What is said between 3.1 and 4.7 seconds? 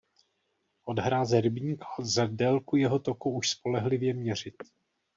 už spolehlivě měřit.